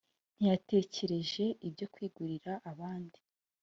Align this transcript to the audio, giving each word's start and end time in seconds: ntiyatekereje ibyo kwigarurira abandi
ntiyatekereje 0.37 1.45
ibyo 1.67 1.85
kwigarurira 1.93 2.53
abandi 2.71 3.19